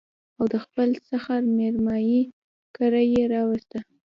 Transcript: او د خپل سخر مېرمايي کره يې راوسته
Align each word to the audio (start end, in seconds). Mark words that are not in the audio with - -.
او 0.37 0.43
د 0.53 0.55
خپل 0.63 0.89
سخر 1.09 1.41
مېرمايي 1.57 2.21
کره 2.75 3.01
يې 3.13 3.23
راوسته 3.33 3.79